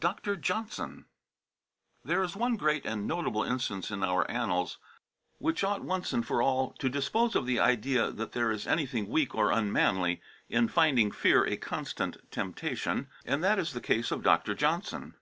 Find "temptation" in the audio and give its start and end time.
12.30-13.08